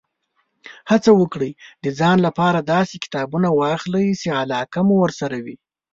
هڅه 0.91 1.11
وکړئ، 1.21 1.51
د 1.83 1.85
ځان 1.99 2.17
لپاره 2.27 2.59
داسې 2.73 2.95
کتابونه 3.03 3.47
واخلئ، 3.59 4.07
چې 4.21 4.29
علاقه 4.41 4.79
مو 4.87 4.95
ورسره 5.03 5.37
وي. 5.45 5.55